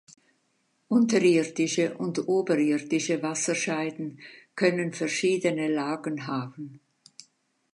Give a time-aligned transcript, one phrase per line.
[0.87, 4.19] Unterirdische und oberirdische Wasserscheiden
[4.55, 6.79] können verschiedene Lagen haben.